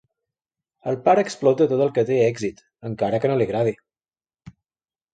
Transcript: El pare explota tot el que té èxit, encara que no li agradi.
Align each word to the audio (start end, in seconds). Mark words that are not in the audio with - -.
El 0.91 0.97
pare 1.07 1.25
explota 1.25 1.69
tot 1.75 1.85
el 1.87 1.93
que 1.99 2.05
té 2.09 2.19
èxit, 2.31 2.65
encara 2.93 3.23
que 3.27 3.33
no 3.35 3.39
li 3.41 3.49
agradi. 3.51 3.79